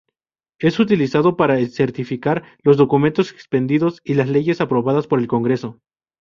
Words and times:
Es 0.57 0.79
utilizado 0.79 1.37
para 1.37 1.63
certificar 1.67 2.43
los 2.63 2.75
documentos 2.75 3.31
expedidos 3.33 3.99
y 4.03 4.15
las 4.15 4.29
leyes 4.29 4.59
aprobadas 4.59 5.05
por 5.05 5.19
el 5.19 5.27
Congreso. 5.27 5.79